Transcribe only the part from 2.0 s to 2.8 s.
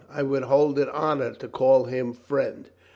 friend.